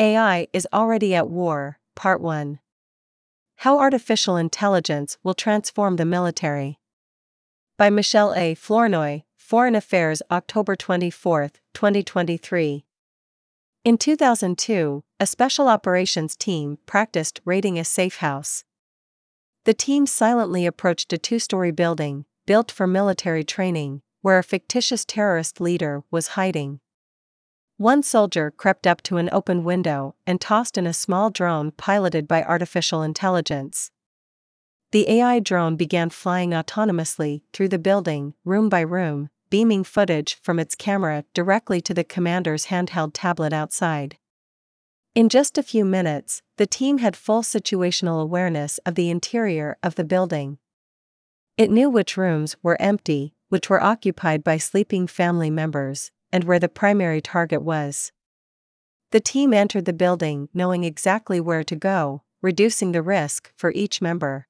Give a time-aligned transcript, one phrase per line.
[0.00, 2.60] AI is already at war, Part 1.
[3.56, 6.78] How Artificial Intelligence Will Transform the Military.
[7.76, 8.54] By Michèle A.
[8.54, 12.84] Flournoy, Foreign Affairs, October 24, 2023.
[13.82, 18.62] In 2002, a special operations team practiced raiding a safe house.
[19.64, 25.04] The team silently approached a two story building, built for military training, where a fictitious
[25.04, 26.78] terrorist leader was hiding.
[27.78, 32.26] One soldier crept up to an open window and tossed in a small drone piloted
[32.26, 33.92] by artificial intelligence.
[34.90, 40.58] The AI drone began flying autonomously through the building, room by room, beaming footage from
[40.58, 44.18] its camera directly to the commander's handheld tablet outside.
[45.14, 49.94] In just a few minutes, the team had full situational awareness of the interior of
[49.94, 50.58] the building.
[51.56, 56.58] It knew which rooms were empty, which were occupied by sleeping family members, and where
[56.58, 58.12] the primary target was.
[59.10, 64.02] The team entered the building knowing exactly where to go, reducing the risk for each
[64.02, 64.46] member.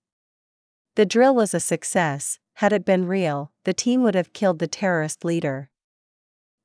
[0.97, 4.67] The drill was a success, had it been real, the team would have killed the
[4.67, 5.71] terrorist leader.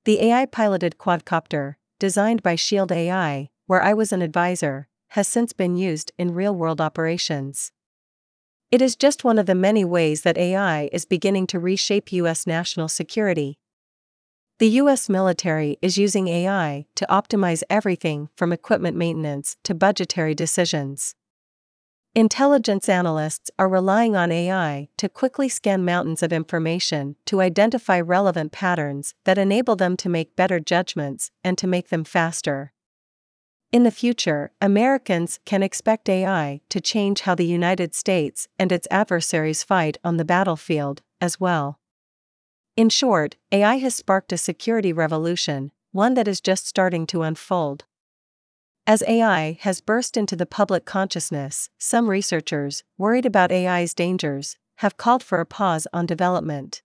[0.05, 5.53] The AI piloted quadcopter, designed by Shield AI, where I was an advisor, has since
[5.53, 7.71] been used in real world operations.
[8.71, 12.47] It is just one of the many ways that AI is beginning to reshape U.S.
[12.47, 13.59] national security.
[14.63, 15.09] The U.S.
[15.09, 21.15] military is using AI to optimize everything from equipment maintenance to budgetary decisions.
[22.15, 28.53] Intelligence analysts are relying on AI to quickly scan mountains of information to identify relevant
[28.53, 32.71] patterns that enable them to make better judgments and to make them faster.
[33.73, 38.87] In the future, Americans can expect AI to change how the United States and its
[38.89, 41.81] adversaries fight on the battlefield, as well.
[42.75, 47.85] In short, AI has sparked a security revolution, one that is just starting to unfold.
[48.87, 54.97] As AI has burst into the public consciousness, some researchers, worried about AI's dangers, have
[54.97, 56.81] called for a pause on development.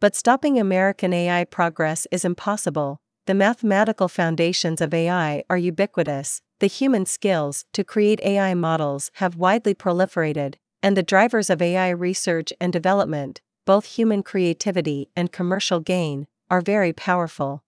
[0.00, 3.00] But stopping American AI progress is impossible.
[3.26, 9.34] The mathematical foundations of AI are ubiquitous, the human skills to create AI models have
[9.34, 10.54] widely proliferated,
[10.84, 16.60] and the drivers of AI research and development, both human creativity and commercial gain, are
[16.60, 17.62] very powerful.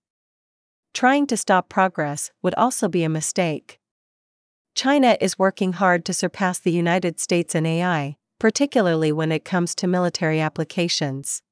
[0.95, 3.79] Trying to stop progress would also be a mistake.
[4.75, 9.75] China is working hard to surpass the United States in AI, particularly when it comes
[9.75, 11.43] to military applications.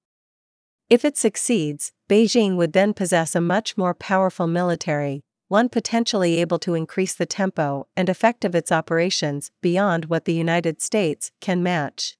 [0.91, 6.59] If it succeeds, Beijing would then possess a much more powerful military, one potentially able
[6.59, 11.62] to increase the tempo and effect of its operations beyond what the United States can
[11.62, 12.16] match.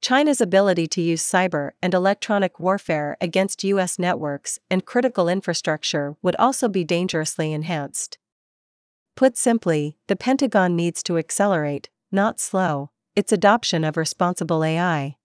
[0.00, 3.98] China's ability to use cyber and electronic warfare against U.S.
[3.98, 8.16] networks and critical infrastructure would also be dangerously enhanced.
[9.14, 15.16] Put simply, the Pentagon needs to accelerate, not slow, its adoption of responsible AI.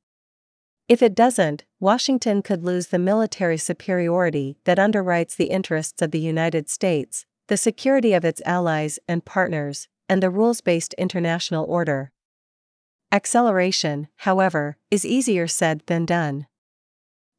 [0.89, 6.19] If it doesn't, Washington could lose the military superiority that underwrites the interests of the
[6.19, 12.11] United States, the security of its allies and partners, and the rules based international order.
[13.11, 16.47] Acceleration, however, is easier said than done.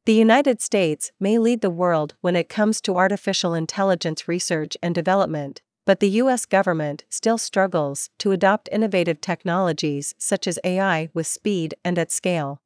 [0.05, 4.95] The United States may lead the world when it comes to artificial intelligence research and
[4.95, 11.27] development, but the US government still struggles to adopt innovative technologies such as AI with
[11.27, 12.61] speed and at scale.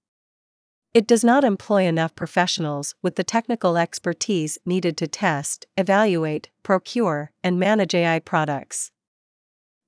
[0.93, 7.31] It does not employ enough professionals with the technical expertise needed to test, evaluate, procure,
[7.43, 8.91] and manage AI products.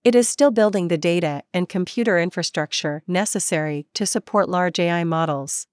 [0.03, 5.65] It is still building the data and computer infrastructure necessary to support large AI models.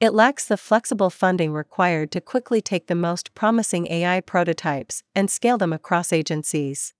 [0.00, 5.30] It lacks the flexible funding required to quickly take the most promising AI prototypes and
[5.30, 6.94] scale them across agencies.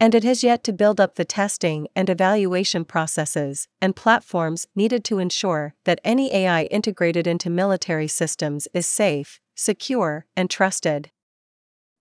[0.00, 5.04] And it has yet to build up the testing and evaluation processes and platforms needed
[5.04, 11.10] to ensure that any AI integrated into military systems is safe, secure, and trusted.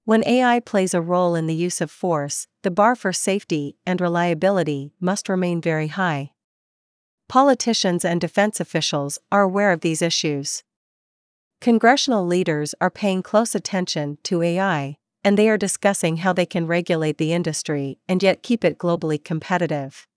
[0.06, 4.02] When AI plays a role in the use of force, the bar for safety and
[4.02, 6.32] reliability must remain very high.
[7.30, 10.64] Politicians and defense officials are aware of these issues.
[11.62, 16.68] Congressional leaders are paying close attention to AI, and they are discussing how they can
[16.68, 20.08] regulate the industry and yet keep it globally competitive.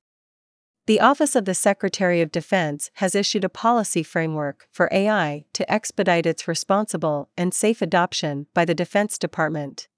[0.87, 5.73] The Office of the Secretary of Defense has issued a policy framework for AI to
[5.73, 9.89] expedite its responsible and safe adoption by the Defense Department.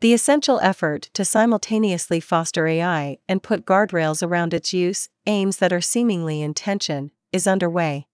[0.00, 5.74] The essential effort to simultaneously foster AI and put guardrails around its use, aims that
[5.74, 8.06] are seemingly in tension, is underway.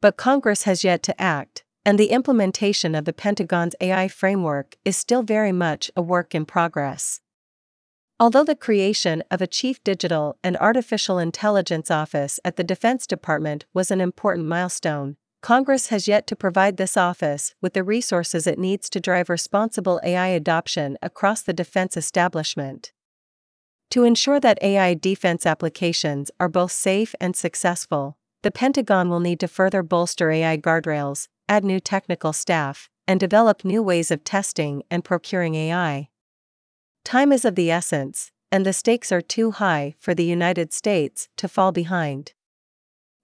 [0.00, 4.96] But Congress has yet to act, and the implementation of the Pentagon's AI framework is
[4.96, 7.20] still very much a work in progress.
[8.18, 13.66] Although the creation of a Chief Digital and Artificial Intelligence Office at the Defense Department
[13.72, 18.58] was an important milestone, Congress has yet to provide this office with the resources it
[18.58, 22.92] needs to drive responsible AI adoption across the defense establishment.
[23.90, 29.40] To ensure that AI defense applications are both safe and successful, the Pentagon will need
[29.40, 34.82] to further bolster AI guardrails, add new technical staff, and develop new ways of testing
[34.90, 36.08] and procuring AI.
[37.04, 41.28] Time is of the essence, and the stakes are too high for the United States
[41.36, 42.34] to fall behind.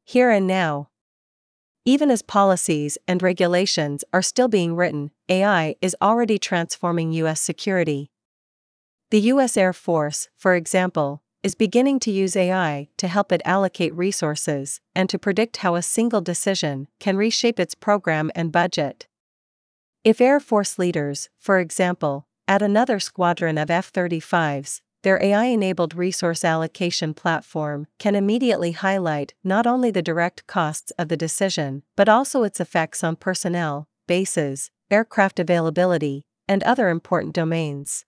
[0.05, 0.89] Here and now.
[1.87, 7.43] Even as policies and regulations are still being written, AI is already transforming U.S.
[7.43, 8.11] security.
[9.11, 9.55] The U.S.
[9.59, 15.11] Air Force, for example, is beginning to use AI to help it allocate resources and
[15.11, 19.07] to predict how a single decision can reshape its program and budget.
[20.05, 25.95] If Air Force leaders, for example, add another squadron of F 35s, their AI enabled
[25.95, 32.09] resource allocation platform can immediately highlight not only the direct costs of the decision, but
[32.09, 38.07] also its effects on personnel, bases, aircraft availability, and other important domains.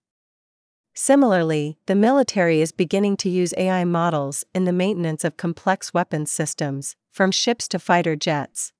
[0.94, 6.32] Similarly, the military is beginning to use AI models in the maintenance of complex weapons
[6.32, 8.72] systems, from ships to fighter jets.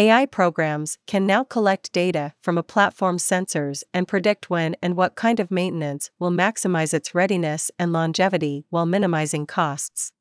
[0.00, 5.14] AI programs can now collect data from a platform's sensors and predict when and what
[5.14, 10.12] kind of maintenance will maximize its readiness and longevity while minimizing costs.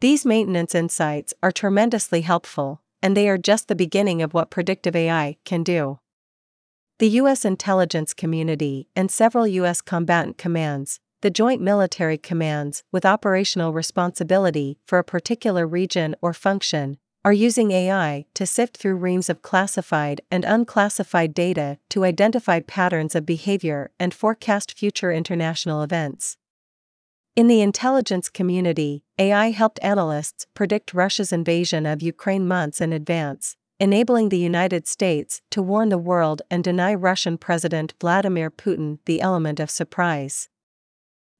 [0.00, 4.96] These maintenance insights are tremendously helpful, and they are just the beginning of what predictive
[4.96, 5.98] AI can do.
[6.98, 7.44] The U.S.
[7.44, 9.82] intelligence community and several U.S.
[9.82, 16.96] combatant commands, the Joint Military Commands with operational responsibility for a particular region or function,
[17.24, 23.14] are using AI to sift through reams of classified and unclassified data to identify patterns
[23.14, 26.36] of behavior and forecast future international events.
[27.34, 33.56] In the intelligence community, AI helped analysts predict Russia's invasion of Ukraine months in advance,
[33.78, 39.20] enabling the United States to warn the world and deny Russian President Vladimir Putin the
[39.20, 40.48] element of surprise.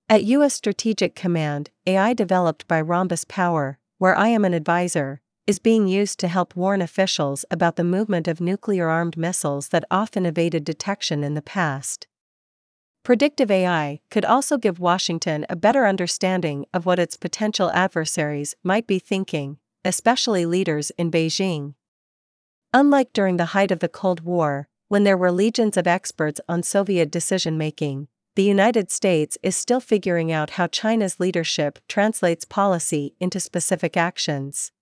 [0.08, 0.54] At U.S.
[0.54, 6.20] Strategic Command, AI developed by Rhombus Power, where I am an advisor, is being used
[6.20, 11.24] to help warn officials about the movement of nuclear armed missiles that often evaded detection
[11.24, 12.06] in the past.
[13.02, 18.86] Predictive AI could also give Washington a better understanding of what its potential adversaries might
[18.86, 19.56] be thinking,
[19.86, 21.72] especially leaders in Beijing.
[22.74, 26.62] Unlike during the height of the Cold War, when there were legions of experts on
[26.62, 33.14] Soviet decision making, the United States is still figuring out how China's leadership translates policy
[33.18, 34.72] into specific actions.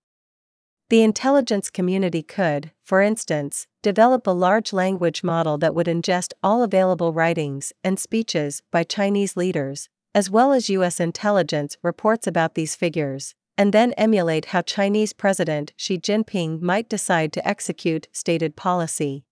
[0.88, 6.62] The intelligence community could, for instance, develop a large language model that would ingest all
[6.62, 11.00] available writings and speeches by Chinese leaders, as well as U.S.
[11.00, 17.32] intelligence reports about these figures, and then emulate how Chinese President Xi Jinping might decide
[17.32, 19.24] to execute stated policy.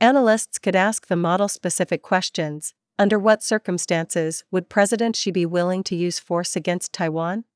[0.00, 5.82] Analysts could ask the model specific questions Under what circumstances would President Xi be willing
[5.84, 7.46] to use force against Taiwan?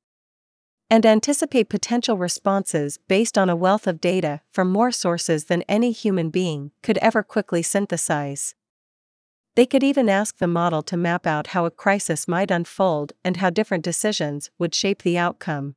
[0.89, 5.91] And anticipate potential responses based on a wealth of data from more sources than any
[5.91, 8.55] human being could ever quickly synthesize.
[9.57, 13.39] They could even ask the model to map out how a crisis might unfold and
[13.39, 15.75] how different decisions would shape the outcome.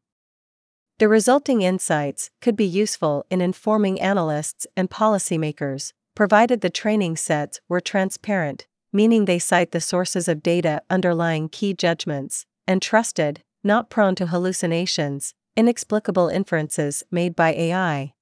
[0.99, 7.61] The resulting insights could be useful in informing analysts and policymakers, provided the training sets
[7.69, 13.89] were transparent, meaning they cite the sources of data underlying key judgments, and trusted, not
[13.89, 18.13] prone to hallucinations, inexplicable inferences made by AI.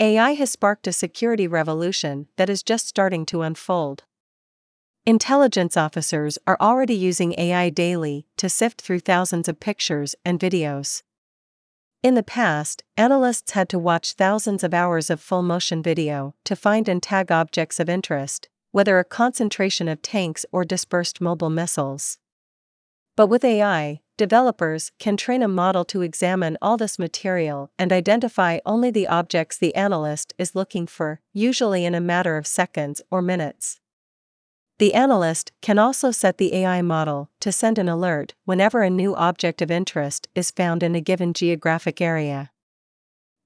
[0.00, 4.04] AI has sparked a security revolution that is just starting to unfold.
[5.04, 11.02] Intelligence officers are already using AI daily to sift through thousands of pictures and videos.
[12.02, 16.54] In the past, analysts had to watch thousands of hours of full motion video to
[16.54, 22.18] find and tag objects of interest, whether a concentration of tanks or dispersed mobile missiles.
[23.16, 28.58] But with AI, developers can train a model to examine all this material and identify
[28.66, 33.22] only the objects the analyst is looking for, usually in a matter of seconds or
[33.22, 33.80] minutes.
[34.78, 39.14] The analyst can also set the AI model to send an alert whenever a new
[39.14, 42.50] object of interest is found in a given geographic area.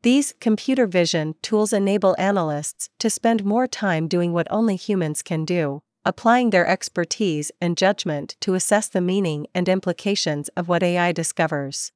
[0.03, 5.45] These computer vision tools enable analysts to spend more time doing what only humans can
[5.45, 11.13] do, applying their expertise and judgment to assess the meaning and implications of what AI
[11.13, 11.93] discovers.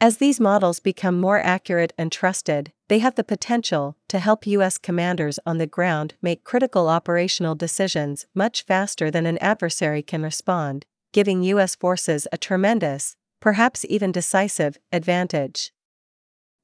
[0.00, 4.76] As these models become more accurate and trusted, they have the potential to help U.S.
[4.76, 10.86] commanders on the ground make critical operational decisions much faster than an adversary can respond,
[11.12, 11.76] giving U.S.
[11.76, 15.72] forces a tremendous, perhaps even decisive, advantage.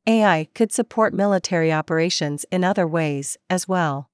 [0.06, 4.07] AI could support military operations in other ways as well.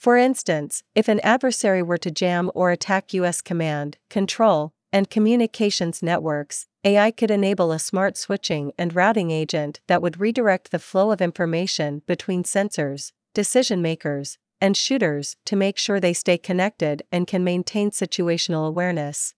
[0.00, 3.42] For instance, if an adversary were to jam or attack U.S.
[3.42, 10.00] command, control, and communications networks, AI could enable a smart switching and routing agent that
[10.00, 16.00] would redirect the flow of information between sensors, decision makers, and shooters to make sure
[16.00, 19.34] they stay connected and can maintain situational awareness.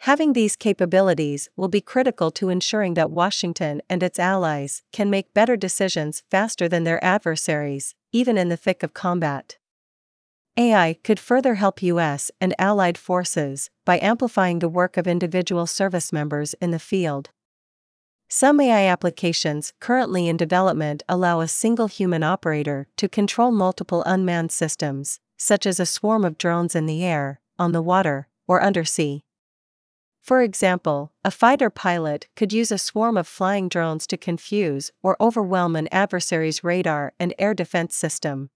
[0.00, 5.34] Having these capabilities will be critical to ensuring that Washington and its allies can make
[5.34, 9.58] better decisions faster than their adversaries, even in the thick of combat.
[10.56, 12.30] AI could further help U.S.
[12.40, 17.28] and allied forces by amplifying the work of individual service members in the field.
[18.30, 24.50] Some AI applications currently in development allow a single human operator to control multiple unmanned
[24.50, 29.25] systems, such as a swarm of drones in the air, on the water, or undersea.
[30.26, 35.16] For example, a fighter pilot could use a swarm of flying drones to confuse or
[35.20, 38.50] overwhelm an adversary's radar and air defense system.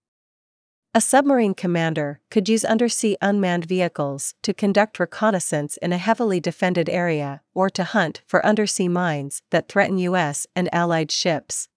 [0.97, 6.89] A submarine commander could use undersea unmanned vehicles to conduct reconnaissance in a heavily defended
[6.89, 10.49] area or to hunt for undersea mines that threaten U.S.
[10.57, 11.69] and allied ships.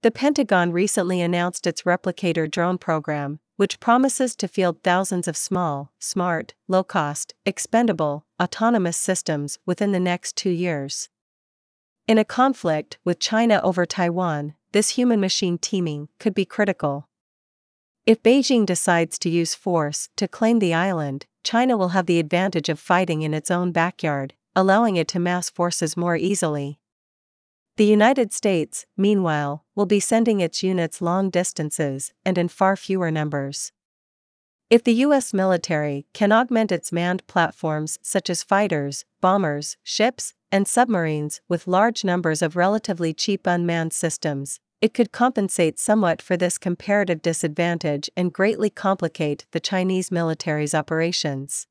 [0.00, 5.92] The Pentagon recently announced its Replicator drone program, which promises to field thousands of small,
[5.98, 11.08] smart, low cost, expendable, autonomous systems within the next two years.
[12.06, 17.08] In a conflict with China over Taiwan, this human machine teaming could be critical.
[18.06, 22.68] If Beijing decides to use force to claim the island, China will have the advantage
[22.68, 26.80] of fighting in its own backyard, allowing it to mass forces more easily.
[27.76, 33.10] The United States, meanwhile, will be sending its units long distances and in far fewer
[33.10, 33.72] numbers.
[34.70, 35.34] If the U.S.
[35.34, 42.04] military can augment its manned platforms such as fighters, bombers, ships, and submarines with large
[42.04, 48.32] numbers of relatively cheap unmanned systems, it could compensate somewhat for this comparative disadvantage and
[48.32, 51.66] greatly complicate the Chinese military's operations.